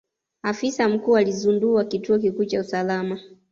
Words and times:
Afisa 0.43 0.89
mkuu 0.89 1.17
alizundua 1.17 1.83
kituo 1.85 2.19
kikuu 2.19 2.45
cha 2.45 2.61
usalama. 2.61 3.19